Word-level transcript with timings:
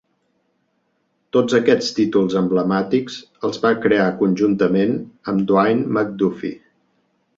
Tots 1.37 1.57
aquests 1.59 1.89
títols 1.99 2.37
emblemàtics 2.41 3.19
els 3.49 3.61
va 3.67 3.73
crear 3.85 4.09
conjuntament 4.23 4.97
amb 5.33 5.45
Dwayne 5.53 5.85
McDuffie. 5.99 6.57